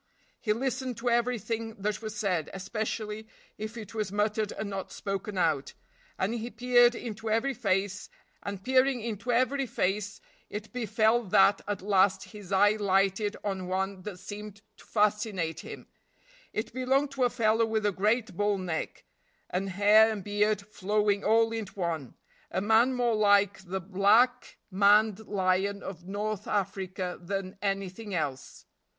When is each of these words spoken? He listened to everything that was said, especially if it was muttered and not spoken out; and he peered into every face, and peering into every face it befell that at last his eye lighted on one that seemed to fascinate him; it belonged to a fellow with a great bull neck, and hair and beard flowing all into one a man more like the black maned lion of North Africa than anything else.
He 0.39 0.51
listened 0.51 0.97
to 0.97 1.11
everything 1.11 1.75
that 1.75 2.01
was 2.01 2.15
said, 2.15 2.49
especially 2.55 3.27
if 3.59 3.77
it 3.77 3.93
was 3.93 4.11
muttered 4.11 4.51
and 4.53 4.67
not 4.67 4.91
spoken 4.91 5.37
out; 5.37 5.75
and 6.17 6.33
he 6.33 6.49
peered 6.49 6.95
into 6.95 7.29
every 7.29 7.53
face, 7.53 8.09
and 8.41 8.63
peering 8.63 9.01
into 9.01 9.31
every 9.31 9.67
face 9.67 10.19
it 10.49 10.73
befell 10.73 11.21
that 11.25 11.61
at 11.67 11.83
last 11.83 12.23
his 12.23 12.51
eye 12.51 12.77
lighted 12.77 13.37
on 13.43 13.67
one 13.67 14.01
that 14.01 14.17
seemed 14.17 14.63
to 14.77 14.85
fascinate 14.85 15.59
him; 15.59 15.85
it 16.51 16.73
belonged 16.73 17.11
to 17.11 17.23
a 17.23 17.29
fellow 17.29 17.67
with 17.67 17.85
a 17.85 17.91
great 17.91 18.35
bull 18.35 18.57
neck, 18.57 19.05
and 19.51 19.69
hair 19.69 20.11
and 20.11 20.23
beard 20.23 20.61
flowing 20.63 21.23
all 21.23 21.51
into 21.51 21.79
one 21.79 22.15
a 22.49 22.59
man 22.59 22.95
more 22.95 23.13
like 23.13 23.59
the 23.69 23.79
black 23.79 24.57
maned 24.71 25.19
lion 25.27 25.83
of 25.83 26.07
North 26.07 26.47
Africa 26.47 27.19
than 27.21 27.55
anything 27.61 28.15
else. 28.15 28.65